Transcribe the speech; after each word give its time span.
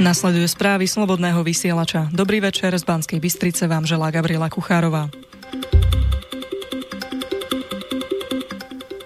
Nasleduje 0.00 0.48
správy 0.48 0.88
Slobodného 0.88 1.44
vysielača. 1.44 2.08
Dobrý 2.08 2.40
večer 2.40 2.72
z 2.72 2.88
Banskej 2.88 3.20
Bystrice 3.20 3.68
vám 3.68 3.84
želá 3.84 4.08
Gabriela 4.08 4.48
Kuchárová. 4.48 5.12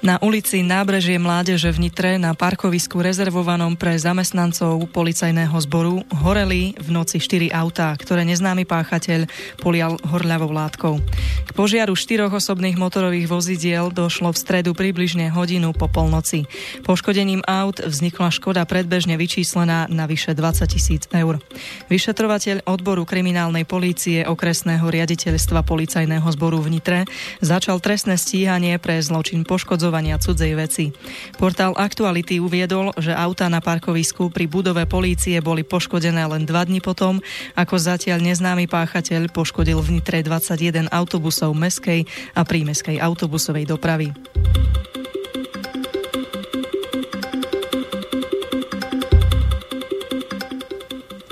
Na 0.05 0.21
ulici 0.21 0.61
Nábrežie 0.61 1.17
mládeže 1.17 1.73
v 1.73 1.89
Nitre 1.89 2.21
na 2.21 2.37
parkovisku 2.37 3.01
rezervovanom 3.01 3.73
pre 3.73 3.97
zamestnancov 3.97 4.85
policajného 4.93 5.57
zboru 5.65 6.05
horeli 6.21 6.77
v 6.77 6.89
noci 6.93 7.17
4 7.17 7.49
autá, 7.49 7.89
ktoré 7.97 8.21
neznámy 8.29 8.69
páchateľ 8.69 9.25
polial 9.65 9.97
horľavou 10.05 10.53
látkou. 10.53 11.01
K 11.49 11.51
požiaru 11.57 11.97
štyroch 11.97 12.37
osobných 12.37 12.77
motorových 12.77 13.33
vozidiel 13.33 13.89
došlo 13.89 14.37
v 14.37 14.41
stredu 14.45 14.77
približne 14.77 15.33
hodinu 15.33 15.73
po 15.73 15.89
polnoci. 15.89 16.45
Poškodením 16.85 17.41
aut 17.49 17.81
vznikla 17.81 18.29
škoda 18.29 18.69
predbežne 18.69 19.17
vyčíslená 19.17 19.89
na 19.89 20.05
vyše 20.05 20.37
20 20.37 20.69
tisíc 20.69 21.09
eur. 21.17 21.41
Vyšetrovateľ 21.89 22.69
odboru 22.69 23.09
kriminálnej 23.09 23.65
polície 23.65 24.21
okresného 24.29 24.85
riaditeľstva 24.85 25.65
policajného 25.65 26.29
zboru 26.29 26.61
v 26.61 26.77
Nitre 26.77 27.01
začal 27.41 27.81
trestné 27.81 28.21
stíhanie 28.21 28.77
pre 28.77 29.01
zločin 29.01 29.49
poškodzovania 29.49 29.94
pašovania 29.95 30.19
cudzej 30.19 30.53
veci. 30.59 30.85
Portál 31.39 31.71
Aktuality 31.79 32.43
uviedol, 32.43 32.91
že 32.99 33.15
auta 33.15 33.47
na 33.47 33.63
parkovisku 33.63 34.27
pri 34.27 34.51
budove 34.51 34.91
polície 34.91 35.39
boli 35.39 35.63
poškodené 35.63 36.27
len 36.27 36.43
dva 36.43 36.67
dni 36.67 36.83
potom, 36.83 37.23
ako 37.55 37.79
zatiaľ 37.79 38.19
neznámy 38.27 38.67
páchateľ 38.67 39.31
poškodil 39.31 39.79
v 39.79 40.03
Nitre 40.03 40.19
21 40.27 40.91
autobusov 40.91 41.55
meskej 41.55 42.11
a 42.35 42.43
prímeskej 42.43 42.99
autobusovej 42.99 43.71
dopravy. 43.71 44.11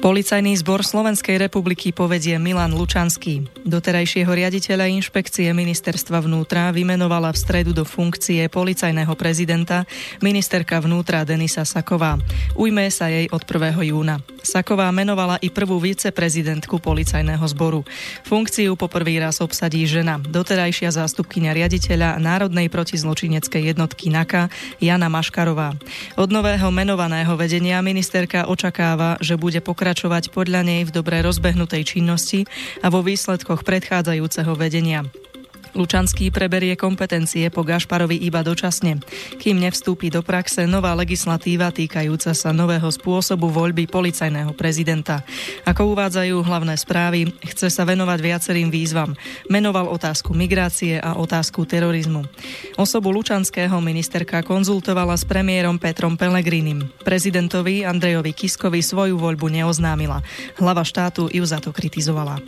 Policajný 0.02 0.58
zbor 0.58 0.82
Slovenskej 0.82 1.38
republiky 1.38 1.94
povedie 1.94 2.34
Milan 2.34 2.74
Lučanský. 2.74 3.46
Doterajšieho 3.62 4.34
riaditeľa 4.34 4.90
inšpekcie 4.98 5.46
ministerstva 5.54 6.18
vnútra 6.26 6.74
vymenovala 6.74 7.30
v 7.30 7.38
stredu 7.38 7.70
do 7.70 7.86
funkcie 7.86 8.42
policajného 8.50 9.14
prezidenta 9.14 9.86
ministerka 10.18 10.82
vnútra 10.82 11.22
Denisa 11.22 11.62
Saková. 11.62 12.18
Ujme 12.58 12.90
sa 12.90 13.14
jej 13.14 13.30
od 13.30 13.46
1. 13.46 13.78
júna. 13.94 14.18
Saková 14.42 14.90
menovala 14.90 15.38
i 15.38 15.54
prvú 15.54 15.78
viceprezidentku 15.78 16.82
policajného 16.82 17.46
zboru. 17.54 17.86
Funkciu 18.26 18.74
poprvý 18.74 19.22
raz 19.22 19.38
obsadí 19.38 19.86
žena, 19.86 20.18
doterajšia 20.18 20.98
zástupkynia 20.98 21.54
riaditeľa 21.54 22.18
Národnej 22.18 22.66
protizločineckej 22.66 23.70
jednotky 23.70 24.10
NAKA 24.10 24.50
Jana 24.82 25.06
Maškarová. 25.06 25.78
Od 26.18 26.26
nového 26.26 26.74
menovaného 26.74 27.38
vedenia 27.38 27.78
ministerka 27.86 28.50
očakáva, 28.50 29.14
že 29.22 29.38
bude 29.38 29.62
pokračovať 29.62 29.91
pokračovať 29.92 30.32
podľa 30.32 30.64
nej 30.64 30.88
v 30.88 30.94
dobre 30.96 31.20
rozbehnutej 31.20 31.84
činnosti 31.84 32.48
a 32.80 32.88
vo 32.88 33.04
výsledkoch 33.04 33.60
predchádzajúceho 33.60 34.56
vedenia. 34.56 35.04
Lučanský 35.72 36.28
preberie 36.28 36.76
kompetencie 36.76 37.48
po 37.48 37.64
Gašparovi 37.64 38.20
iba 38.20 38.44
dočasne, 38.44 39.00
kým 39.40 39.56
nevstúpi 39.56 40.12
do 40.12 40.20
praxe 40.20 40.68
nová 40.68 40.92
legislatíva 40.92 41.72
týkajúca 41.72 42.36
sa 42.36 42.52
nového 42.52 42.92
spôsobu 42.92 43.48
voľby 43.48 43.88
policajného 43.88 44.52
prezidenta. 44.52 45.24
Ako 45.64 45.96
uvádzajú 45.96 46.36
hlavné 46.44 46.76
správy, 46.76 47.32
chce 47.40 47.72
sa 47.72 47.88
venovať 47.88 48.18
viacerým 48.20 48.68
výzvam. 48.68 49.16
Menoval 49.48 49.88
otázku 49.88 50.36
migrácie 50.36 51.00
a 51.00 51.16
otázku 51.16 51.64
terorizmu. 51.64 52.28
Osobu 52.76 53.08
Lučanského 53.08 53.80
ministerka 53.80 54.44
konzultovala 54.44 55.16
s 55.16 55.24
premiérom 55.24 55.80
Petrom 55.80 56.20
Pelegrinim. 56.20 56.84
Prezidentovi 57.00 57.88
Andrejovi 57.88 58.36
Kiskovi 58.36 58.84
svoju 58.84 59.16
voľbu 59.16 59.48
neoznámila. 59.48 60.20
Hlava 60.60 60.84
štátu 60.84 61.32
ju 61.32 61.44
za 61.48 61.64
to 61.64 61.72
kritizovala. 61.72 62.38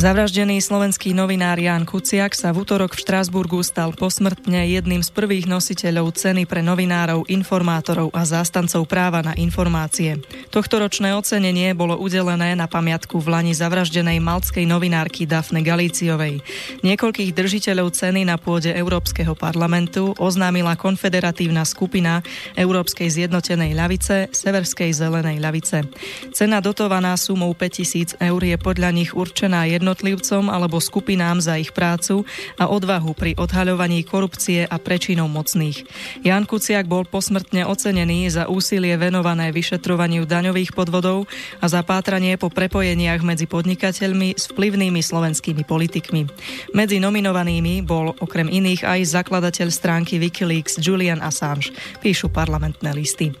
Zavraždený 0.00 0.64
slovenský 0.64 1.12
novinár 1.12 1.60
Jan 1.60 1.84
Kuciak 1.84 2.32
sa 2.32 2.56
v 2.56 2.64
útorok 2.64 2.96
v 2.96 3.04
Štrásburgu 3.04 3.60
stal 3.60 3.92
posmrtne 3.92 4.64
jedným 4.64 5.04
z 5.04 5.12
prvých 5.12 5.44
nositeľov 5.44 6.16
ceny 6.16 6.48
pre 6.48 6.64
novinárov, 6.64 7.28
informátorov 7.28 8.08
a 8.16 8.24
zástancov 8.24 8.88
práva 8.88 9.20
na 9.20 9.36
informácie. 9.36 10.16
Tohtoročné 10.48 11.12
ocenenie 11.12 11.76
bolo 11.76 12.00
udelené 12.00 12.56
na 12.56 12.64
pamiatku 12.64 13.20
v 13.20 13.28
Lani 13.28 13.52
zavraždenej 13.52 14.24
malckej 14.24 14.64
novinárky 14.64 15.28
Dafne 15.28 15.60
Galíciovej. 15.60 16.40
Niekoľkých 16.80 17.36
držiteľov 17.36 17.92
ceny 17.92 18.24
na 18.24 18.40
pôde 18.40 18.72
Európskeho 18.72 19.36
parlamentu 19.36 20.16
oznámila 20.16 20.80
konfederatívna 20.80 21.68
skupina 21.68 22.24
Európskej 22.56 23.20
zjednotenej 23.20 23.76
ľavice, 23.76 24.32
Severskej 24.32 24.96
zelenej 24.96 25.44
ľavice. 25.44 25.84
Cena 26.32 26.64
dotovaná 26.64 27.20
sumou 27.20 27.52
5000 27.52 28.16
eur 28.16 28.40
je 28.40 28.56
podľa 28.56 28.96
nich 28.96 29.12
určená 29.12 29.68
jedno 29.68 29.89
jednotlivcom 29.90 30.46
alebo 30.46 30.78
skupinám 30.78 31.42
za 31.42 31.58
ich 31.58 31.74
prácu 31.74 32.22
a 32.54 32.70
odvahu 32.70 33.10
pri 33.10 33.34
odhaľovaní 33.34 34.06
korupcie 34.06 34.62
a 34.62 34.78
prečinov 34.78 35.26
mocných. 35.34 35.82
Jan 36.22 36.46
Kuciak 36.46 36.86
bol 36.86 37.02
posmrtne 37.02 37.66
ocenený 37.66 38.30
za 38.30 38.46
úsilie 38.46 38.94
venované 38.94 39.50
vyšetrovaniu 39.50 40.30
daňových 40.30 40.78
podvodov 40.78 41.26
a 41.58 41.66
za 41.66 41.82
pátranie 41.82 42.38
po 42.38 42.54
prepojeniach 42.54 43.26
medzi 43.26 43.50
podnikateľmi 43.50 44.38
s 44.38 44.46
vplyvnými 44.54 45.02
slovenskými 45.02 45.66
politikmi. 45.66 46.30
Medzi 46.70 47.02
nominovanými 47.02 47.82
bol 47.82 48.14
okrem 48.22 48.46
iných 48.46 48.86
aj 48.86 49.00
zakladateľ 49.10 49.74
stránky 49.74 50.22
Wikileaks 50.22 50.78
Julian 50.78 51.18
Assange, 51.18 51.74
píšu 51.98 52.30
parlamentné 52.30 52.94
listy. 52.94 53.34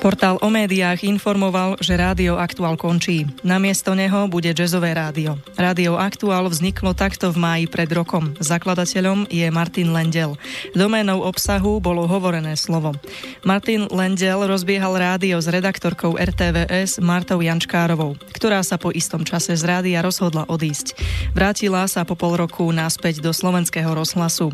Portál 0.00 0.40
o 0.40 0.48
médiách 0.48 1.04
informoval, 1.04 1.76
že 1.76 1.92
rádio 1.92 2.40
Aktuál 2.40 2.80
končí. 2.80 3.28
Namiesto 3.44 3.92
neho 3.92 4.32
bude 4.32 4.48
jazzové 4.56 4.96
rádio. 4.96 5.36
Rádio 5.60 6.00
Aktuál 6.00 6.48
vzniklo 6.48 6.96
takto 6.96 7.28
v 7.28 7.36
máji 7.36 7.64
pred 7.68 7.92
rokom. 7.92 8.32
Zakladateľom 8.40 9.28
je 9.28 9.44
Martin 9.52 9.92
Lendel. 9.92 10.40
Doménou 10.72 11.20
obsahu 11.20 11.84
bolo 11.84 12.08
hovorené 12.08 12.56
slovo. 12.56 12.96
Martin 13.44 13.92
Lendel 13.92 14.48
rozbiehal 14.48 14.96
rádio 14.96 15.36
s 15.36 15.52
redaktorkou 15.52 16.16
RTVS 16.16 17.04
Martou 17.04 17.44
Jančkárovou, 17.44 18.16
ktorá 18.32 18.64
sa 18.64 18.80
po 18.80 18.96
istom 18.96 19.20
čase 19.20 19.52
z 19.52 19.68
rádia 19.68 20.00
rozhodla 20.00 20.48
odísť. 20.48 20.96
Vrátila 21.36 21.84
sa 21.84 22.08
po 22.08 22.16
pol 22.16 22.40
roku 22.40 22.64
naspäť 22.72 23.20
do 23.20 23.36
slovenského 23.36 23.92
rozhlasu. 23.92 24.48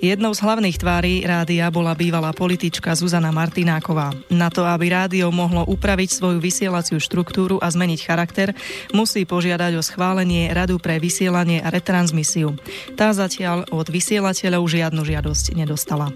Jednou 0.00 0.32
z 0.32 0.40
hlavných 0.40 0.80
tvári 0.80 1.20
rádia 1.28 1.68
bola 1.68 1.92
bývalá 1.92 2.32
politička 2.32 2.96
Zuzana 2.96 3.28
Martináková. 3.28 4.16
Na 4.32 4.48
to, 4.48 4.64
aby 4.64 4.85
aby 4.86 4.94
rádio 4.94 5.34
mohlo 5.34 5.66
upraviť 5.66 6.14
svoju 6.14 6.38
vysielaciu 6.38 7.02
štruktúru 7.02 7.58
a 7.58 7.66
zmeniť 7.66 8.06
charakter, 8.06 8.54
musí 8.94 9.26
požiadať 9.26 9.74
o 9.74 9.82
schválenie 9.82 10.46
Radu 10.54 10.78
pre 10.78 11.02
vysielanie 11.02 11.58
a 11.58 11.74
retransmisiu. 11.74 12.54
Tá 12.94 13.10
zatiaľ 13.10 13.66
od 13.74 13.90
vysielateľov 13.90 14.62
žiadnu 14.62 15.02
žiadosť 15.02 15.58
nedostala. 15.58 16.14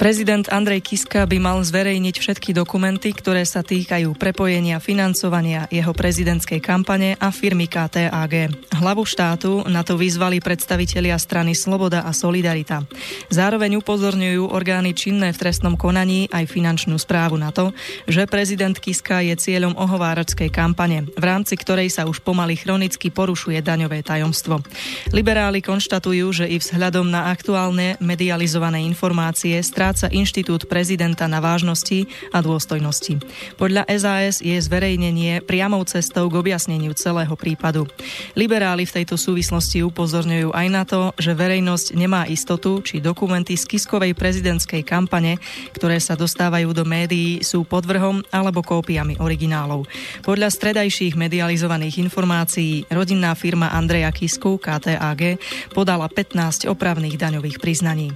Prezident 0.00 0.48
Andrej 0.48 0.80
Kiska 0.80 1.28
by 1.28 1.36
mal 1.36 1.60
zverejniť 1.60 2.24
všetky 2.24 2.56
dokumenty, 2.56 3.12
ktoré 3.12 3.44
sa 3.44 3.60
týkajú 3.60 4.16
prepojenia 4.16 4.80
financovania 4.80 5.68
jeho 5.68 5.92
prezidentskej 5.92 6.56
kampane 6.56 7.20
a 7.20 7.28
firmy 7.28 7.68
KTAG. 7.68 8.48
Hlavu 8.80 9.04
štátu 9.04 9.68
na 9.68 9.84
to 9.84 10.00
vyzvali 10.00 10.40
predstavitelia 10.40 11.20
strany 11.20 11.52
Sloboda 11.52 12.08
a 12.08 12.16
Solidarita. 12.16 12.80
Zároveň 13.28 13.76
upozorňujú 13.84 14.48
orgány 14.48 14.96
činné 14.96 15.36
v 15.36 15.40
trestnom 15.44 15.76
konaní 15.76 16.32
aj 16.32 16.48
finančnú 16.48 16.96
správu 16.96 17.36
na 17.36 17.52
to, 17.52 17.76
že 18.08 18.24
prezident 18.24 18.80
Kiska 18.80 19.20
je 19.20 19.36
cieľom 19.36 19.76
ohováračskej 19.76 20.48
kampane, 20.48 21.12
v 21.12 21.24
rámci 21.28 21.60
ktorej 21.60 21.92
sa 21.92 22.08
už 22.08 22.24
pomaly 22.24 22.56
chronicky 22.56 23.12
porušuje 23.12 23.60
daňové 23.60 24.00
tajomstvo. 24.00 24.64
Liberáli 25.12 25.60
konštatujú, 25.60 26.40
že 26.40 26.48
i 26.48 26.56
vzhľadom 26.56 27.04
na 27.12 27.28
aktuálne 27.28 28.00
medializované 28.00 28.80
informácie 28.88 29.60
stráca 29.90 30.14
inštitút 30.14 30.70
prezidenta 30.70 31.26
na 31.26 31.42
vážnosti 31.42 32.06
a 32.30 32.38
dôstojnosti. 32.38 33.18
Podľa 33.58 33.90
SAS 33.98 34.38
je 34.38 34.54
zverejnenie 34.54 35.42
priamou 35.42 35.82
cestou 35.82 36.30
k 36.30 36.38
objasneniu 36.38 36.94
celého 36.94 37.34
prípadu. 37.34 37.90
Liberáli 38.38 38.86
v 38.86 39.02
tejto 39.02 39.18
súvislosti 39.18 39.82
upozorňujú 39.82 40.54
aj 40.54 40.66
na 40.70 40.86
to, 40.86 41.10
že 41.18 41.34
verejnosť 41.34 41.98
nemá 41.98 42.22
istotu, 42.30 42.78
či 42.86 43.02
dokumenty 43.02 43.58
z 43.58 43.66
Kiskovej 43.66 44.14
prezidentskej 44.14 44.86
kampane, 44.86 45.42
ktoré 45.74 45.98
sa 45.98 46.14
dostávajú 46.14 46.70
do 46.70 46.86
médií, 46.86 47.42
sú 47.42 47.66
podvrhom 47.66 48.22
alebo 48.30 48.62
kópiami 48.62 49.18
originálov. 49.18 49.90
Podľa 50.22 50.54
stredajších 50.54 51.18
medializovaných 51.18 51.98
informácií 51.98 52.86
rodinná 52.94 53.34
firma 53.34 53.74
Andreja 53.74 54.14
Kisku 54.14 54.54
KTAG 54.54 55.42
podala 55.74 56.06
15 56.06 56.70
opravných 56.70 57.18
daňových 57.18 57.58
priznaní. 57.58 58.14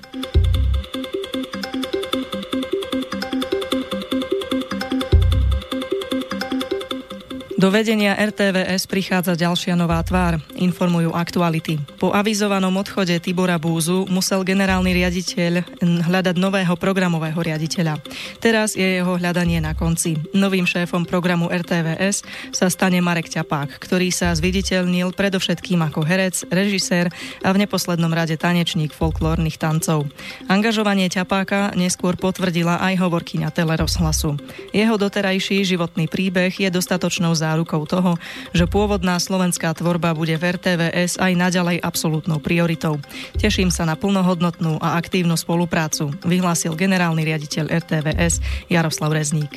Do 7.55 7.71
vedenia 7.71 8.19
RTVS 8.19 8.91
prichádza 8.91 9.39
ďalšia 9.39 9.79
nová 9.79 10.03
tvár, 10.03 10.43
informujú 10.59 11.15
aktuality. 11.15 11.79
Po 12.03 12.11
avizovanom 12.11 12.75
odchode 12.83 13.15
Tibora 13.23 13.63
Búzu 13.63 14.11
musel 14.11 14.43
generálny 14.43 14.91
riaditeľ 14.91 15.79
hľadať 16.03 16.35
nového 16.35 16.75
programového 16.75 17.39
riaditeľa. 17.39 18.03
Teraz 18.43 18.75
je 18.75 18.99
jeho 18.99 19.15
hľadanie 19.15 19.63
na 19.63 19.71
konci. 19.71 20.19
Novým 20.35 20.67
šéfom 20.67 21.07
programu 21.07 21.47
RTVS 21.47 22.27
sa 22.51 22.67
stane 22.67 22.99
Marek 22.99 23.31
Ťapák, 23.31 23.79
ktorý 23.79 24.11
sa 24.11 24.35
zviditeľnil 24.35 25.15
predovšetkým 25.15 25.79
ako 25.79 26.03
herec, 26.03 26.43
režisér 26.51 27.15
a 27.47 27.55
v 27.55 27.63
neposlednom 27.63 28.11
rade 28.11 28.35
tanečník 28.35 28.91
folklórnych 28.91 29.63
tancov. 29.63 30.11
Angažovanie 30.51 31.07
Ťapáka 31.07 31.71
neskôr 31.79 32.19
potvrdila 32.19 32.83
aj 32.83 32.99
hovorkyňa 32.99 33.55
telerozhlasu. 33.55 34.43
Jeho 34.75 34.99
doterajší 34.99 35.63
životný 35.63 36.11
príbeh 36.11 36.51
je 36.51 36.67
dostatočnou 36.67 37.31
zárukou 37.55 37.87
toho, 37.87 38.19
že 38.51 38.67
pôvodná 38.67 39.23
slovenská 39.23 39.79
tvorba 39.79 40.11
bude 40.11 40.35
v 40.35 40.59
RTVS 40.59 41.23
aj 41.23 41.33
naďalej 41.39 41.79
absolútnou 41.79 42.43
prioritou. 42.43 42.99
Teším 43.39 43.71
sa 43.71 43.87
na 43.87 43.95
plnohodnotnú 43.95 44.83
a 44.83 44.99
aktívnu 44.99 45.39
spoluprácu, 45.39 46.11
vyhlásil 46.27 46.75
generálny 46.75 47.23
riaditeľ 47.23 47.71
RTVS 47.71 48.43
Jaroslav 48.67 49.15
Rezník. 49.15 49.55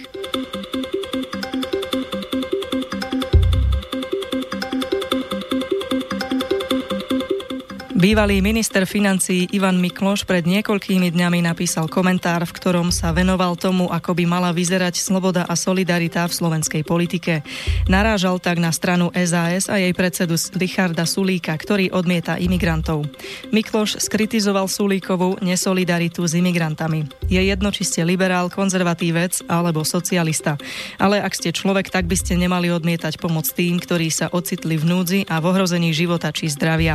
Bývalý 7.97 8.45
minister 8.45 8.85
financí 8.85 9.49
Ivan 9.57 9.81
Mikloš 9.81 10.21
pred 10.21 10.45
niekoľkými 10.45 11.09
dňami 11.17 11.41
napísal 11.41 11.89
komentár, 11.89 12.45
v 12.45 12.53
ktorom 12.53 12.93
sa 12.93 13.09
venoval 13.09 13.57
tomu, 13.57 13.89
ako 13.89 14.13
by 14.13 14.21
mala 14.29 14.53
vyzerať 14.53 15.01
sloboda 15.01 15.49
a 15.49 15.57
solidarita 15.57 16.21
v 16.29 16.37
slovenskej 16.37 16.85
politike. 16.85 17.41
Narážal 17.89 18.37
tak 18.37 18.61
na 18.61 18.69
stranu 18.69 19.09
SAS 19.17 19.65
a 19.65 19.81
jej 19.81 19.89
predsedu 19.97 20.37
Richarda 20.37 21.09
Sulíka, 21.09 21.57
ktorý 21.57 21.89
odmieta 21.89 22.37
imigrantov. 22.37 23.01
Mikloš 23.49 23.97
skritizoval 23.97 24.69
Sulíkovú 24.69 25.41
nesolidaritu 25.41 26.21
s 26.21 26.37
imigrantami. 26.37 27.09
Je 27.25 27.41
jedno, 27.41 27.73
či 27.73 27.81
ste 27.81 28.05
liberál, 28.05 28.53
konzervatívec 28.53 29.41
alebo 29.49 29.81
socialista. 29.81 30.53
Ale 31.01 31.17
ak 31.17 31.33
ste 31.33 31.49
človek, 31.49 31.89
tak 31.89 32.05
by 32.05 32.13
ste 32.13 32.37
nemali 32.37 32.69
odmietať 32.69 33.17
pomoc 33.17 33.49
tým, 33.49 33.81
ktorí 33.81 34.13
sa 34.13 34.29
ocitli 34.29 34.77
v 34.77 34.85
núdzi 34.85 35.19
a 35.25 35.41
v 35.41 35.49
ohrození 35.49 35.97
života 35.97 36.29
či 36.29 36.45
zdravia. 36.45 36.93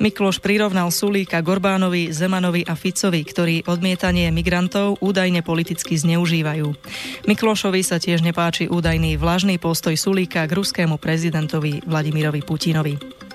Mikloš 0.00 0.37
prirovnal 0.40 0.88
Sulíka 0.88 1.44
Gorbánovi, 1.44 2.10
Zemanovi 2.10 2.64
a 2.64 2.72
Ficovi, 2.74 3.20
ktorí 3.22 3.68
odmietanie 3.68 4.32
migrantov 4.32 4.98
údajne 5.04 5.44
politicky 5.44 5.94
zneužívajú. 6.00 6.72
Miklošovi 7.28 7.80
sa 7.84 8.00
tiež 8.00 8.24
nepáči 8.24 8.66
údajný 8.66 9.20
vlažný 9.20 9.60
postoj 9.60 9.94
Sulíka 9.94 10.48
k 10.48 10.56
ruskému 10.56 10.96
prezidentovi 10.96 11.84
Vladimirovi 11.84 12.40
Putinovi. 12.42 13.27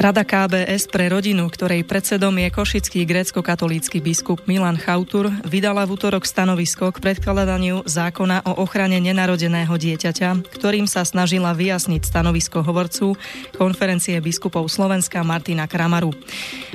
Rada 0.00 0.24
KBS 0.24 0.88
pre 0.88 1.12
rodinu, 1.12 1.44
ktorej 1.52 1.84
predsedom 1.84 2.32
je 2.32 2.48
košický 2.48 3.04
grécko-katolícky 3.04 4.00
biskup 4.00 4.40
Milan 4.48 4.80
Chautur, 4.80 5.28
vydala 5.44 5.84
v 5.84 5.92
útorok 5.92 6.24
stanovisko 6.24 6.88
k 6.88 7.04
predkladaniu 7.04 7.84
zákona 7.84 8.48
o 8.48 8.64
ochrane 8.64 8.96
nenarodeného 8.96 9.76
dieťaťa, 9.76 10.56
ktorým 10.56 10.88
sa 10.88 11.04
snažila 11.04 11.52
vyjasniť 11.52 12.00
stanovisko 12.00 12.64
hovorcu 12.64 13.12
konferencie 13.52 14.16
biskupov 14.24 14.72
Slovenska 14.72 15.20
Martina 15.20 15.68
Kramaru. 15.68 16.16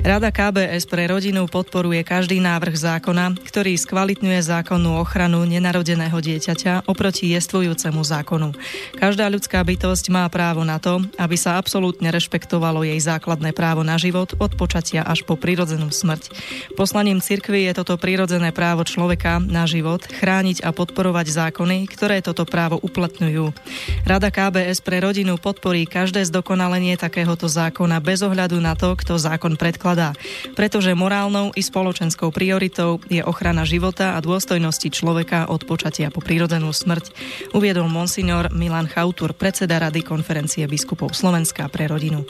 Rada 0.06 0.30
KBS 0.30 0.86
pre 0.86 1.10
rodinu 1.10 1.50
podporuje 1.50 2.06
každý 2.06 2.38
návrh 2.38 2.78
zákona, 2.78 3.42
ktorý 3.42 3.74
skvalitňuje 3.74 4.38
zákonnú 4.38 5.02
ochranu 5.02 5.42
nenarodeného 5.42 6.14
dieťaťa 6.14 6.86
oproti 6.86 7.34
jestvujúcemu 7.34 8.06
zákonu. 8.06 8.54
Každá 8.94 9.26
ľudská 9.26 9.66
bytosť 9.66 10.14
má 10.14 10.22
právo 10.30 10.62
na 10.62 10.78
to, 10.78 11.02
aby 11.18 11.34
sa 11.34 11.58
absolútne 11.58 12.14
rešpektovalo 12.14 12.86
jej 12.86 13.02
zákon 13.02 13.15
základné 13.16 13.56
právo 13.56 13.80
na 13.80 13.96
život 13.96 14.36
od 14.36 14.52
počatia 14.60 15.00
až 15.00 15.24
po 15.24 15.40
prirodzenú 15.40 15.88
smrť. 15.88 16.36
Poslaním 16.76 17.24
cirkvy 17.24 17.72
je 17.72 17.80
toto 17.80 17.96
prirodzené 17.96 18.52
právo 18.52 18.84
človeka 18.84 19.40
na 19.40 19.64
život 19.64 20.04
chrániť 20.04 20.60
a 20.60 20.76
podporovať 20.76 21.32
zákony, 21.32 21.88
ktoré 21.88 22.20
toto 22.20 22.44
právo 22.44 22.76
uplatňujú. 22.76 23.56
Rada 24.04 24.28
KBS 24.28 24.84
pre 24.84 25.00
rodinu 25.00 25.40
podporí 25.40 25.88
každé 25.88 26.28
zdokonalenie 26.28 27.00
takéhoto 27.00 27.48
zákona 27.48 28.04
bez 28.04 28.20
ohľadu 28.20 28.60
na 28.60 28.76
to, 28.76 28.92
kto 28.92 29.16
zákon 29.16 29.56
predkladá, 29.56 30.12
pretože 30.52 30.92
morálnou 30.92 31.56
i 31.56 31.64
spoločenskou 31.64 32.28
prioritou 32.28 33.00
je 33.08 33.24
ochrana 33.24 33.64
života 33.64 34.12
a 34.12 34.20
dôstojnosti 34.20 34.92
človeka 34.92 35.48
od 35.48 35.64
počatia 35.64 36.12
po 36.12 36.20
prirodzenú 36.20 36.68
smrť, 36.68 37.16
uviedol 37.56 37.88
monsignor 37.88 38.52
Milan 38.52 38.92
Chautur, 38.92 39.32
predseda 39.32 39.80
Rady 39.80 40.04
konferencie 40.04 40.68
biskupov 40.68 41.16
Slovenska 41.16 41.64
pre 41.72 41.88
rodinu. 41.88 42.26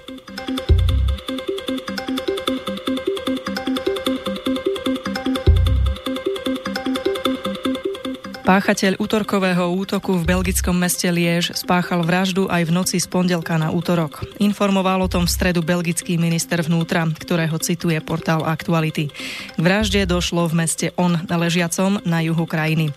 Páchateľ 8.46 9.02
útorkového 9.02 9.74
útoku 9.74 10.22
v 10.22 10.38
belgickom 10.38 10.78
meste 10.78 11.10
Liež 11.10 11.50
spáchal 11.58 12.06
vraždu 12.06 12.46
aj 12.46 12.70
v 12.70 12.74
noci 12.78 13.02
z 13.02 13.10
pondelka 13.10 13.58
na 13.58 13.74
útorok. 13.74 14.22
Informoval 14.38 15.02
o 15.02 15.10
tom 15.10 15.26
v 15.26 15.34
stredu 15.34 15.66
belgický 15.66 16.14
minister 16.14 16.62
vnútra, 16.62 17.10
ktorého 17.10 17.58
cituje 17.58 17.98
portál 17.98 18.46
Aktuality. 18.46 19.10
K 19.10 19.58
vražde 19.58 20.06
došlo 20.06 20.46
v 20.46 20.62
meste 20.62 20.94
On, 20.94 21.18
ležiacom 21.26 21.98
na 22.06 22.22
juhu 22.22 22.46
krajiny. 22.46 22.94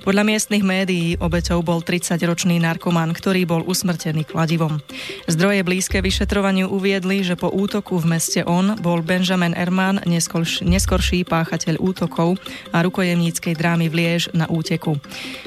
Podľa 0.00 0.24
miestnych 0.24 0.64
médií 0.64 1.20
obeťou 1.20 1.60
bol 1.60 1.84
30-ročný 1.84 2.56
narkoman, 2.56 3.12
ktorý 3.12 3.44
bol 3.44 3.62
usmrtený 3.68 4.24
kladivom. 4.24 4.80
Zdroje 5.28 5.60
blízke 5.60 6.00
vyšetrovaniu 6.00 6.72
uviedli, 6.72 7.20
že 7.20 7.36
po 7.36 7.52
útoku 7.52 8.00
v 8.00 8.16
meste 8.16 8.40
On 8.48 8.80
bol 8.80 9.04
Benjamin 9.04 9.52
Erman, 9.52 10.00
neskorší 10.64 11.28
páchateľ 11.28 11.78
útokov 11.78 12.40
a 12.72 12.80
rukojemníckej 12.80 13.52
drámy 13.52 13.92
v 13.92 13.94
Liež 14.00 14.32
na 14.32 14.48
úteku. 14.48 14.96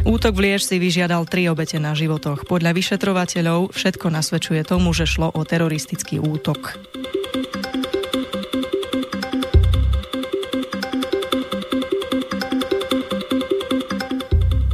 Útok 0.06 0.38
v 0.38 0.54
Liež 0.54 0.70
si 0.70 0.78
vyžiadal 0.78 1.26
tri 1.26 1.50
obete 1.50 1.82
na 1.82 1.98
životoch. 1.98 2.46
Podľa 2.46 2.78
vyšetrovateľov 2.78 3.74
všetko 3.74 4.08
nasvedčuje 4.14 4.62
tomu, 4.64 4.94
že 4.94 5.10
šlo 5.10 5.34
o 5.34 5.42
teroristický 5.42 6.22
útok. 6.22 6.78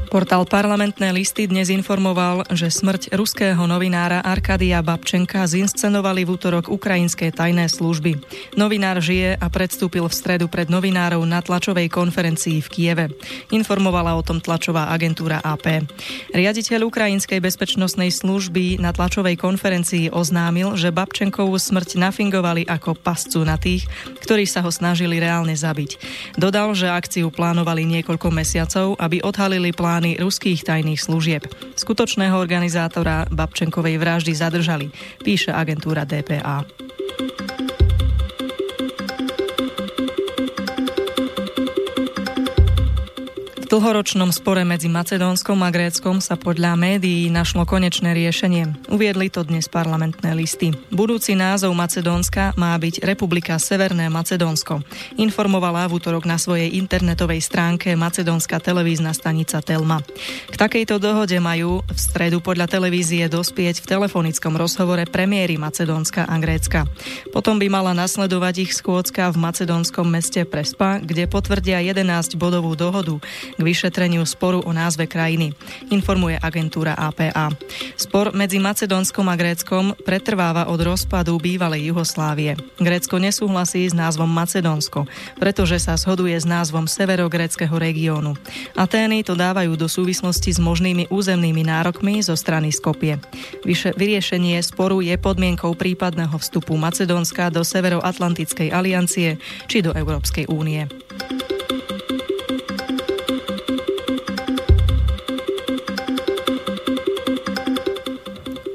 Portál 0.10 0.42
parlamentné 0.50 1.14
listy 1.14 1.46
dnes 1.46 1.70
informoval, 1.70 2.42
že 2.50 2.74
smrť 2.74 3.14
ruského 3.14 3.62
novinára 3.70 4.26
Arkadia 4.26 4.82
Babčenka 4.82 5.46
zinscenovali 5.46 6.26
v 6.26 6.34
útorok 6.34 6.66
ukrajinské 6.66 7.30
tajné 7.30 7.70
služby. 7.70 8.18
Novinár 8.58 8.98
žije 9.06 9.38
a 9.38 9.46
predstúpil 9.54 10.10
v 10.10 10.18
stredu 10.18 10.50
pred 10.50 10.66
novinárov 10.66 11.22
na 11.30 11.46
tlačovej 11.46 11.94
konferencii 11.94 12.58
v 12.58 12.68
Kieve. 12.74 13.06
Informovala 13.54 14.18
o 14.18 14.26
tom 14.26 14.42
tlačová 14.42 14.90
agentúra 14.90 15.46
AP. 15.46 15.86
Riaditeľ 16.34 16.90
ukrajinskej 16.90 17.38
bezpečnostnej 17.38 18.10
služby 18.10 18.82
na 18.82 18.90
tlačovej 18.90 19.38
konferencii 19.38 20.10
oznámil, 20.10 20.74
že 20.74 20.90
Babčenkovú 20.90 21.54
smrť 21.54 22.02
nafingovali 22.02 22.66
ako 22.66 22.98
pascu 22.98 23.46
na 23.46 23.62
tých, 23.62 23.86
ktorí 24.26 24.50
sa 24.50 24.66
ho 24.66 24.74
snažili 24.74 25.22
reálne 25.22 25.54
zabiť. 25.54 26.02
Dodal, 26.34 26.74
že 26.74 26.90
akciu 26.90 27.30
plánovali 27.30 27.86
niekoľko 27.86 28.34
mesiacov, 28.34 28.98
aby 28.98 29.22
odhalili 29.22 29.70
plán 29.70 29.99
plány 30.00 30.16
ruských 30.16 30.64
tajných 30.64 30.96
služieb. 30.96 31.44
Skutočného 31.76 32.40
organizátora 32.40 33.28
Babčenkovej 33.28 34.00
vraždy 34.00 34.32
zadržali, 34.32 34.88
píše 35.20 35.52
agentúra 35.52 36.08
DPA. 36.08 36.64
Dlhoročnom 43.70 44.34
spore 44.34 44.66
medzi 44.66 44.90
Macedónskom 44.90 45.62
a 45.62 45.70
Gréckom 45.70 46.18
sa 46.26 46.34
podľa 46.34 46.74
médií 46.74 47.30
našlo 47.30 47.70
konečné 47.70 48.18
riešenie. 48.18 48.90
Uviedli 48.90 49.30
to 49.30 49.46
dnes 49.46 49.70
parlamentné 49.70 50.34
listy. 50.34 50.74
Budúci 50.90 51.38
názov 51.38 51.78
Macedónska 51.78 52.58
má 52.58 52.74
byť 52.82 53.06
Republika 53.06 53.54
Severné 53.62 54.10
Macedónsko. 54.10 54.82
Informovala 55.22 55.86
v 55.86 56.02
útorok 56.02 56.26
na 56.26 56.42
svojej 56.42 56.82
internetovej 56.82 57.46
stránke 57.46 57.94
macedónska 57.94 58.58
televízna 58.58 59.14
stanica 59.14 59.62
Telma. 59.62 60.02
K 60.50 60.56
takejto 60.58 60.98
dohode 60.98 61.38
majú 61.38 61.86
v 61.86 62.00
stredu 62.02 62.42
podľa 62.42 62.66
televízie 62.66 63.30
dospieť 63.30 63.86
v 63.86 63.90
telefonickom 63.94 64.58
rozhovore 64.58 65.06
premiéry 65.06 65.62
Macedónska 65.62 66.26
a 66.26 66.36
Grécka. 66.42 66.90
Potom 67.30 67.62
by 67.62 67.70
mala 67.70 67.94
nasledovať 67.94 68.66
ich 68.66 68.74
schôdzka 68.74 69.30
v 69.30 69.38
macedónskom 69.38 70.10
meste 70.10 70.42
Prespa, 70.42 70.98
kde 70.98 71.30
potvrdia 71.30 71.86
11 71.86 72.34
bodovú 72.34 72.74
dohodu, 72.74 73.22
k 73.60 73.68
vyšetreniu 73.68 74.24
sporu 74.24 74.64
o 74.64 74.72
názve 74.72 75.04
krajiny, 75.04 75.52
informuje 75.92 76.40
agentúra 76.40 76.96
APA. 76.96 77.52
Spor 78.00 78.32
medzi 78.32 78.56
Macedónskom 78.56 79.28
a 79.28 79.36
Gréckom 79.36 79.92
pretrváva 80.08 80.72
od 80.72 80.80
rozpadu 80.80 81.36
bývalej 81.36 81.92
Juhoslávie. 81.92 82.56
Grécko 82.80 83.20
nesúhlasí 83.20 83.84
s 83.84 83.92
názvom 83.92 84.32
Macedónsko, 84.32 85.12
pretože 85.36 85.84
sa 85.84 86.00
shoduje 86.00 86.40
s 86.40 86.48
názvom 86.48 86.88
severogréckého 86.88 87.76
regiónu. 87.76 88.40
Atény 88.80 89.28
to 89.28 89.36
dávajú 89.36 89.76
do 89.76 89.92
súvislosti 89.92 90.56
s 90.56 90.60
možnými 90.64 91.12
územnými 91.12 91.68
nárokmi 91.68 92.24
zo 92.24 92.40
strany 92.40 92.72
Skopie. 92.72 93.20
Vyše, 93.68 93.92
vyriešenie 94.00 94.56
sporu 94.64 95.04
je 95.04 95.20
podmienkou 95.20 95.76
prípadného 95.76 96.40
vstupu 96.40 96.80
Macedónska 96.80 97.52
do 97.52 97.68
Severoatlantickej 97.68 98.72
aliancie 98.72 99.36
či 99.68 99.84
do 99.84 99.92
Európskej 99.92 100.48
únie. 100.48 100.88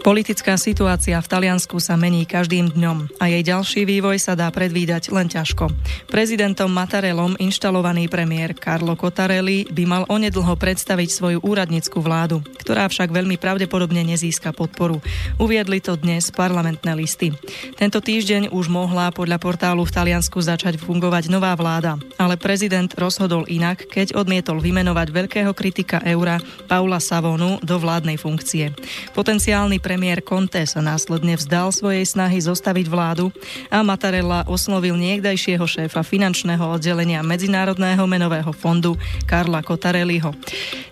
Politická 0.04 0.61
situácia 0.61 1.16
v 1.16 1.30
Taliansku 1.32 1.80
sa 1.80 1.96
mení 1.96 2.28
každým 2.28 2.76
dňom 2.76 3.16
a 3.16 3.25
jej 3.32 3.40
ďalší 3.40 3.88
vývoj 3.88 4.20
sa 4.20 4.37
dá 4.37 4.52
predvídať 4.52 5.08
len 5.08 5.32
ťažko. 5.32 5.73
Prezidentom 6.12 6.68
Matarelom 6.68 7.40
inštalovaný 7.40 8.12
premiér 8.12 8.52
Carlo 8.52 9.00
Cottarelli 9.00 9.64
by 9.64 9.84
mal 9.88 10.04
onedlho 10.12 10.61
predstaviť 10.61 11.08
svoju 11.08 11.38
úradnickú 11.40 12.04
vládu, 12.04 12.44
ktorá 12.61 12.84
však 12.84 13.16
veľmi 13.16 13.40
pravdepodobne 13.40 14.04
nezíska 14.04 14.52
podporu. 14.52 15.00
Uviedli 15.40 15.80
to 15.80 15.96
dnes 15.96 16.28
parlamentné 16.28 16.92
listy. 16.92 17.32
Tento 17.80 18.04
týždeň 18.04 18.52
už 18.52 18.68
mohla 18.68 19.08
podľa 19.08 19.40
portálu 19.40 19.88
v 19.88 19.94
Taliansku 20.04 20.37
začať 20.37 20.76
fungovať 20.84 21.32
nová 21.32 21.56
vláda, 21.56 21.96
ale 22.20 22.37
prezident 22.37 22.92
rozhodol 23.00 23.49
inak, 23.49 23.88
keď 23.88 24.20
odmietol 24.20 24.61
vymenovať 24.61 25.08
veľkého 25.08 25.56
kritika 25.56 26.04
eura 26.04 26.37
Paula 26.68 27.00
Savonu 27.00 27.56
do 27.64 27.80
vládnej 27.80 28.20
funkcie. 28.20 28.68
Potenciálny 29.16 29.80
pre 29.80 29.93
premiér 29.94 30.26
Conte 30.26 30.58
sa 30.66 30.82
následne 30.82 31.38
vzdal 31.38 31.70
svojej 31.70 32.02
snahy 32.02 32.42
zostaviť 32.42 32.90
vládu 32.90 33.30
a 33.70 33.78
Mattarella 33.86 34.42
oslovil 34.50 34.98
niekdajšieho 34.98 35.62
šéfa 35.62 36.02
finančného 36.02 36.66
oddelenia 36.66 37.22
Medzinárodného 37.22 38.02
menového 38.02 38.50
fondu 38.50 38.98
Karla 39.22 39.62
Cottarelliho. 39.62 40.34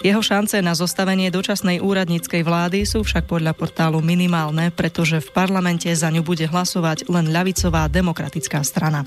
Jeho 0.07 0.23
šance 0.23 0.55
na 0.63 0.79
zostavenie 0.79 1.35
dočasnej 1.35 1.83
úradníckej 1.83 2.47
vlády 2.47 2.87
sú 2.87 3.03
však 3.03 3.27
podľa 3.27 3.59
portálu 3.59 3.99
minimálne, 3.99 4.71
pretože 4.71 5.19
v 5.19 5.35
parlamente 5.35 5.91
za 5.91 6.07
ňu 6.07 6.23
bude 6.23 6.47
hlasovať 6.47 7.11
len 7.11 7.35
ľavicová 7.35 7.91
demokratická 7.91 8.63
strana. 8.63 9.03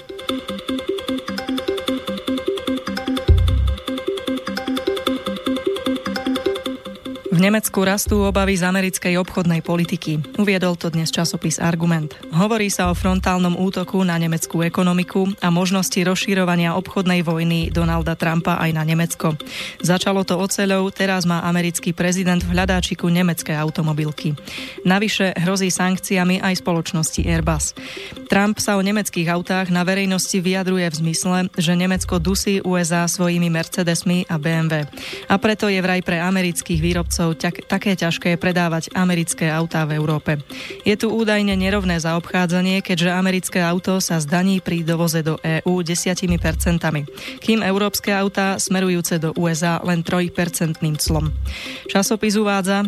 Nemecku 7.45 7.85
rastú 7.85 8.25
obavy 8.25 8.57
z 8.57 8.65
americkej 8.65 9.21
obchodnej 9.21 9.61
politiky. 9.61 10.17
Uviedol 10.41 10.73
to 10.81 10.89
dnes 10.89 11.13
časopis 11.13 11.61
Argument. 11.61 12.17
Hovorí 12.33 12.73
sa 12.73 12.89
o 12.89 12.97
frontálnom 12.97 13.61
útoku 13.61 14.01
na 14.01 14.17
nemeckú 14.17 14.65
ekonomiku 14.65 15.29
a 15.45 15.53
možnosti 15.53 15.93
rozširovania 16.01 16.73
obchodnej 16.73 17.21
vojny 17.21 17.69
Donalda 17.69 18.17
Trumpa 18.17 18.57
aj 18.57 18.71
na 18.73 18.81
Nemecko. 18.81 19.37
Začalo 19.77 20.25
to 20.25 20.41
oceľou, 20.41 20.89
teraz 20.89 21.29
má 21.29 21.45
americký 21.45 21.93
prezident 21.93 22.41
v 22.41 22.57
hľadáčiku 22.57 23.13
nemecké 23.13 23.53
automobilky. 23.53 24.33
Navyše 24.81 25.37
hrozí 25.37 25.69
sankciami 25.69 26.41
aj 26.41 26.65
spoločnosti 26.65 27.29
Airbus. 27.29 27.77
Trump 28.25 28.57
sa 28.57 28.73
o 28.73 28.81
nemeckých 28.81 29.29
autách 29.29 29.69
na 29.69 29.85
verejnosti 29.85 30.41
vyjadruje 30.41 30.89
v 30.89 30.97
zmysle, 30.97 31.37
že 31.53 31.77
Nemecko 31.77 32.17
dusí 32.17 32.57
USA 32.65 33.05
svojimi 33.05 33.53
Mercedesmi 33.53 34.25
a 34.33 34.41
BMW. 34.41 34.89
A 35.29 35.37
preto 35.37 35.69
je 35.69 35.77
vraj 35.77 36.01
pre 36.01 36.17
amerických 36.17 36.81
výrobcov 36.81 37.35
ťak, 37.36 37.70
také 37.70 37.94
ťažké 37.94 38.39
predávať 38.42 38.89
americké 38.96 39.51
autá 39.51 39.84
v 39.86 40.00
Európe. 40.00 40.42
Je 40.88 40.96
tu 40.96 41.12
údajne 41.12 41.54
nerovné 41.54 42.00
zaobchádzanie, 42.01 42.82
keďže 42.82 43.13
americké 43.13 43.60
auto 43.62 44.01
sa 44.01 44.18
zdaní 44.18 44.63
pri 44.63 44.82
dovoze 44.82 45.22
do 45.22 45.38
EÚ 45.44 45.84
10%, 45.84 46.32
kým 47.44 47.60
európske 47.62 48.10
autá 48.10 48.58
smerujúce 48.58 49.20
do 49.20 49.36
USA 49.38 49.77
len 49.84 50.01
3% 50.01 50.80
clom. 50.98 51.30
Časopis 51.92 52.39
uvádza, 52.39 52.88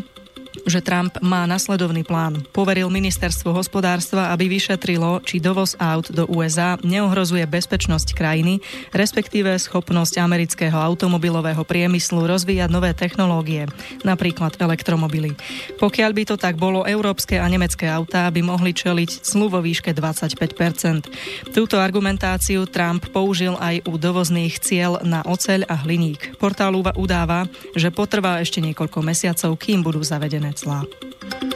že 0.68 0.84
Trump 0.84 1.16
má 1.24 1.48
nasledovný 1.48 2.04
plán. 2.04 2.44
Poveril 2.52 2.92
ministerstvo 2.92 3.56
hospodárstva, 3.56 4.36
aby 4.36 4.52
vyšetrilo, 4.52 5.24
či 5.24 5.40
dovoz 5.40 5.80
aut 5.80 6.12
do 6.12 6.28
USA 6.28 6.76
neohrozuje 6.84 7.48
bezpečnosť 7.48 8.12
krajiny, 8.12 8.60
respektíve 8.92 9.56
schopnosť 9.56 10.20
amerického 10.20 10.76
automobilového 10.76 11.64
priemyslu 11.64 12.28
rozvíjať 12.28 12.70
nové 12.70 12.92
technológie, 12.92 13.72
napríklad 14.04 14.60
elektromobily. 14.60 15.34
Pokiaľ 15.80 16.12
by 16.12 16.24
to 16.28 16.36
tak 16.36 16.60
bolo, 16.60 16.84
európske 16.84 17.40
a 17.40 17.48
nemecké 17.48 17.88
autá 17.88 18.28
by 18.28 18.44
mohli 18.44 18.76
čeliť 18.76 19.24
clu 19.24 19.48
vo 19.48 19.64
výške 19.64 19.96
25% 19.96 21.08
Túto 21.54 21.80
argumentáciu 21.80 22.68
Trump 22.68 23.08
použil 23.10 23.56
aj 23.58 23.88
u 23.88 23.96
dovozných 23.96 24.60
cieľ 24.60 25.00
na 25.06 25.24
oceľ 25.24 25.64
a 25.70 25.76
hliník. 25.88 26.36
Portál 26.42 26.76
udáva, 26.78 27.48
že 27.74 27.94
potrvá 27.94 28.44
ešte 28.44 28.60
niekoľko 28.60 29.00
mesiacov, 29.00 29.56
kým 29.56 29.80
budú 29.80 30.04
zavedené 30.04 30.57
Hartzlaw. 30.58 31.47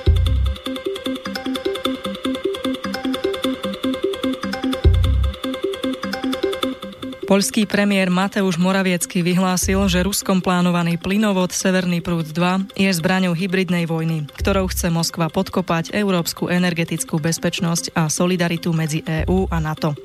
Poľský 7.32 7.64
premiér 7.64 8.12
Mateusz 8.12 8.60
Moraviecky 8.60 9.24
vyhlásil, 9.24 9.80
že 9.88 10.04
Ruskom 10.04 10.44
plánovaný 10.44 11.00
plynovod 11.00 11.56
Severný 11.56 12.04
prúd 12.04 12.28
2 12.28 12.76
je 12.76 12.92
zbraňou 12.92 13.32
hybridnej 13.32 13.88
vojny, 13.88 14.28
ktorou 14.36 14.68
chce 14.68 14.92
Moskva 14.92 15.32
podkopať 15.32 15.96
európsku 15.96 16.52
energetickú 16.52 17.24
bezpečnosť 17.24 17.96
a 17.96 18.12
solidaritu 18.12 18.76
medzi 18.76 19.00
EÚ 19.08 19.48
a 19.48 19.64
NATO. 19.64 19.96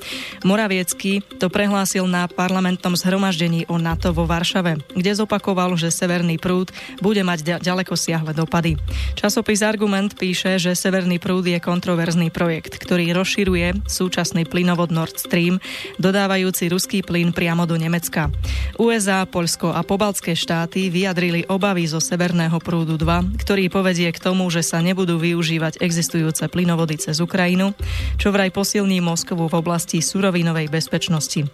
Moraviecky 0.46 1.18
to 1.42 1.50
prehlásil 1.50 2.06
na 2.06 2.30
parlamentnom 2.30 2.94
zhromaždení 2.94 3.66
o 3.66 3.74
NATO 3.74 4.14
vo 4.14 4.22
Varšave, 4.22 4.78
kde 4.94 5.18
zopakoval, 5.18 5.74
že 5.74 5.90
Severný 5.90 6.38
prúd 6.38 6.70
bude 7.02 7.26
mať 7.26 7.58
ďaleko 7.58 7.98
siahle 7.98 8.38
dopady. 8.38 8.78
Časopis 9.18 9.66
Argument 9.66 10.14
píše, 10.14 10.62
že 10.62 10.78
Severný 10.78 11.18
prúd 11.18 11.50
je 11.50 11.58
kontroverzný 11.58 12.30
projekt, 12.30 12.78
ktorý 12.78 13.10
rozširuje 13.10 13.82
súčasný 13.90 14.46
plynovod 14.46 14.94
Nord 14.94 15.18
Stream, 15.18 15.58
dodávajúci 15.98 16.70
ruský 16.70 17.02
plyn 17.02 17.15
plyn 17.16 17.32
priamo 17.32 17.64
do 17.64 17.80
Nemecka. 17.80 18.28
USA, 18.76 19.24
Poľsko 19.24 19.72
a 19.72 19.80
pobaltské 19.80 20.36
štáty 20.36 20.92
vyjadrili 20.92 21.48
obavy 21.48 21.88
zo 21.88 21.96
Severného 21.96 22.60
prúdu 22.60 23.00
2, 23.00 23.40
ktorý 23.40 23.72
povedie 23.72 24.12
k 24.12 24.20
tomu, 24.20 24.44
že 24.52 24.60
sa 24.60 24.84
nebudú 24.84 25.16
využívať 25.16 25.80
existujúce 25.80 26.44
plynovody 26.52 27.00
cez 27.00 27.16
Ukrajinu, 27.24 27.72
čo 28.20 28.36
vraj 28.36 28.52
posilní 28.52 29.00
Moskvu 29.00 29.48
v 29.48 29.56
oblasti 29.56 30.04
surovinovej 30.04 30.68
bezpečnosti. 30.68 31.48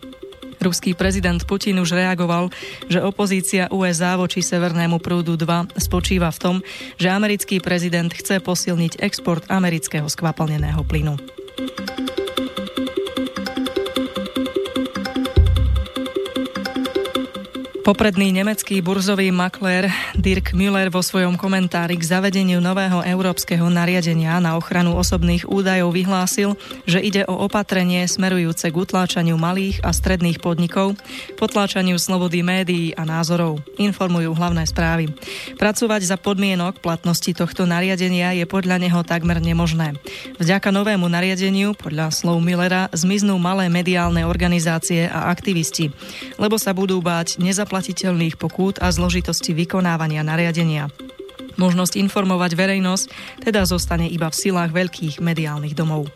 Ruský 0.59 0.99
prezident 0.99 1.39
Putin 1.47 1.79
už 1.79 1.95
reagoval, 1.95 2.51
že 2.91 2.99
opozícia 2.99 3.71
USA 3.71 4.19
voči 4.19 4.43
Severnému 4.43 4.99
prúdu 4.99 5.39
2 5.39 5.79
spočíva 5.79 6.35
v 6.35 6.43
tom, 6.43 6.57
že 6.99 7.07
americký 7.07 7.63
prezident 7.63 8.11
chce 8.11 8.43
posilniť 8.43 8.99
export 8.99 9.47
amerického 9.47 10.11
skvapalneného 10.11 10.83
plynu. 10.83 11.15
Popredný 17.83 18.31
nemecký 18.31 18.79
burzový 18.79 19.35
maklér 19.35 19.91
Dirk 20.15 20.55
Müller 20.55 20.87
vo 20.87 21.03
svojom 21.03 21.35
komentári 21.35 21.99
k 21.99 22.07
zavedeniu 22.07 22.63
nového 22.63 23.03
európskeho 23.03 23.67
nariadenia 23.67 24.39
na 24.39 24.55
ochranu 24.55 24.95
osobných 24.95 25.51
údajov 25.51 25.91
vyhlásil, 25.91 26.55
že 26.87 27.03
ide 27.03 27.27
o 27.27 27.43
opatrenie 27.43 28.07
smerujúce 28.07 28.71
k 28.71 28.79
utláčaniu 28.79 29.35
malých 29.35 29.83
a 29.83 29.91
stredných 29.91 30.39
podnikov, 30.39 30.95
potláčaniu 31.35 31.99
slobody 31.99 32.47
médií 32.47 32.95
a 32.95 33.03
názorov, 33.03 33.59
informujú 33.83 34.31
hlavné 34.31 34.63
správy. 34.63 35.11
Pracovať 35.59 36.07
za 36.07 36.15
podmienok 36.15 36.79
platnosti 36.79 37.35
tohto 37.35 37.67
nariadenia 37.67 38.31
je 38.39 38.47
podľa 38.47 38.79
neho 38.79 39.03
takmer 39.03 39.43
nemožné. 39.43 39.99
Vďaka 40.39 40.71
novému 40.71 41.11
nariadeniu, 41.11 41.75
podľa 41.75 42.15
slov 42.15 42.39
Millera, 42.47 42.87
zmiznú 42.95 43.43
malé 43.43 43.67
mediálne 43.67 44.23
organizácie 44.23 45.11
a 45.11 45.35
aktivisti, 45.35 45.91
lebo 46.39 46.63
sa 46.63 46.71
budú 46.71 47.03
báť 47.03 47.43
nezaplatenia 47.43 47.73
nezaplatiteľných 47.83 48.39
pokút 48.39 48.79
a 48.79 48.95
zložitosti 48.95 49.51
vykonávania 49.59 50.23
nariadenia. 50.23 50.87
Možnosť 51.59 51.99
informovať 51.99 52.55
verejnosť 52.55 53.05
teda 53.43 53.67
zostane 53.67 54.07
iba 54.07 54.31
v 54.31 54.39
silách 54.39 54.71
veľkých 54.71 55.19
mediálnych 55.19 55.75
domov. 55.75 56.07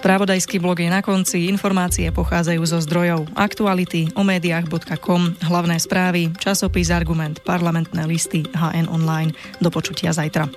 Spravodajský 0.00 0.56
blog 0.62 0.80
je 0.80 0.88
na 0.88 1.04
konci, 1.04 1.50
informácie 1.50 2.08
pochádzajú 2.14 2.62
zo 2.64 2.78
zdrojov 2.80 3.26
aktuality 3.36 4.08
o 4.16 4.24
médiách.com, 4.24 5.44
hlavné 5.44 5.76
správy, 5.76 6.32
časopis 6.40 6.88
Argument, 6.88 7.36
parlamentné 7.44 8.08
listy, 8.08 8.48
HN 8.56 8.88
Online. 8.88 9.34
Do 9.60 9.68
počutia 9.68 10.14
zajtra. 10.14 10.48